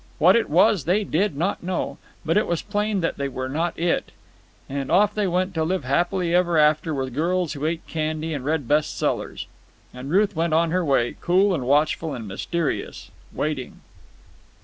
[0.17, 3.77] What it was they did not know, but it was plain that they were not
[3.77, 4.11] it,
[4.67, 8.43] and off they went to live happily ever after with girls who ate candy and
[8.43, 9.45] read best sellers.
[9.93, 13.81] And Ruth went on her way, cool and watchful and mysterious, waiting.